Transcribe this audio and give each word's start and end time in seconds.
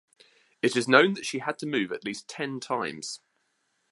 It 0.63 0.75
is 0.75 0.87
known 0.87 1.13
that 1.13 1.27
she 1.27 1.37
had 1.37 1.59
to 1.59 1.67
move 1.67 1.91
at 1.91 2.03
least 2.03 2.27
ten 2.27 2.59
times. 2.59 3.19